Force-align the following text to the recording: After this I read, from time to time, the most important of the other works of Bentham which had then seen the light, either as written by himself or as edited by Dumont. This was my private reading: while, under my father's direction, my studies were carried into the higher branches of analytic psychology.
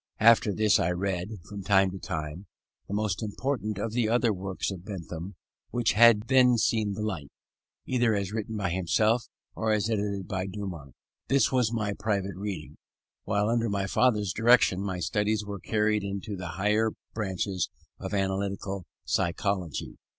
After 0.19 0.51
this 0.51 0.79
I 0.79 0.89
read, 0.89 1.29
from 1.47 1.61
time 1.61 1.91
to 1.91 1.99
time, 1.99 2.47
the 2.87 2.93
most 2.95 3.21
important 3.21 3.77
of 3.77 3.91
the 3.93 4.09
other 4.09 4.33
works 4.33 4.71
of 4.71 4.83
Bentham 4.83 5.35
which 5.69 5.91
had 5.91 6.23
then 6.27 6.57
seen 6.57 6.93
the 6.93 7.03
light, 7.03 7.29
either 7.85 8.15
as 8.15 8.31
written 8.31 8.57
by 8.57 8.71
himself 8.71 9.27
or 9.53 9.71
as 9.71 9.91
edited 9.91 10.27
by 10.27 10.47
Dumont. 10.47 10.95
This 11.27 11.51
was 11.51 11.71
my 11.71 11.93
private 11.93 12.35
reading: 12.35 12.77
while, 13.25 13.47
under 13.47 13.69
my 13.69 13.85
father's 13.85 14.33
direction, 14.33 14.81
my 14.81 14.97
studies 14.97 15.45
were 15.45 15.59
carried 15.59 16.03
into 16.03 16.35
the 16.35 16.47
higher 16.57 16.93
branches 17.13 17.69
of 17.99 18.11
analytic 18.11 18.57
psychology. 19.05 19.99